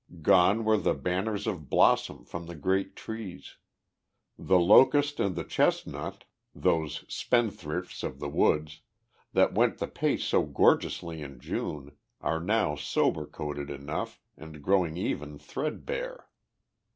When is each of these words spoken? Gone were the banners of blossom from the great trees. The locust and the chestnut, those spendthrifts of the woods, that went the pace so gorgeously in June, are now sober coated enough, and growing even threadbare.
Gone 0.23 0.65
were 0.65 0.79
the 0.79 0.95
banners 0.95 1.45
of 1.45 1.69
blossom 1.69 2.25
from 2.25 2.47
the 2.47 2.55
great 2.55 2.95
trees. 2.95 3.57
The 4.35 4.57
locust 4.57 5.19
and 5.19 5.35
the 5.35 5.43
chestnut, 5.43 6.23
those 6.55 7.05
spendthrifts 7.07 8.01
of 8.01 8.17
the 8.19 8.27
woods, 8.27 8.81
that 9.33 9.53
went 9.53 9.77
the 9.77 9.85
pace 9.87 10.23
so 10.23 10.41
gorgeously 10.43 11.21
in 11.21 11.39
June, 11.39 11.91
are 12.19 12.39
now 12.39 12.75
sober 12.75 13.27
coated 13.27 13.69
enough, 13.69 14.19
and 14.35 14.63
growing 14.63 14.97
even 14.97 15.37
threadbare. 15.37 16.25